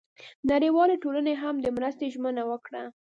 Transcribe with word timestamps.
نړیوالې 0.51 0.95
ټولنې 1.03 1.33
هم 1.41 1.55
د 1.61 1.67
مرستې 1.75 2.05
ژمنه 2.13 2.43
وکړه. 2.51 2.83